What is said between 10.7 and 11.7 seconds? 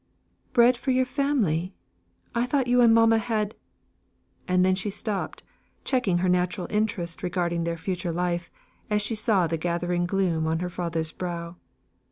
father's brow.